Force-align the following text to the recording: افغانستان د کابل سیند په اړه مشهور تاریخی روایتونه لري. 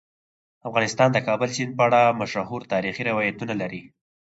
افغانستان 0.69 1.09
د 1.13 1.17
کابل 1.27 1.49
سیند 1.55 1.71
په 1.77 1.83
اړه 1.87 2.17
مشهور 2.21 2.61
تاریخی 2.73 3.03
روایتونه 3.09 3.53
لري. 3.61 3.81